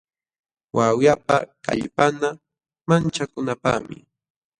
Wawyapa 0.77 1.37
kallpanqa 1.65 2.29
manchakunapaqmi. 2.87 3.97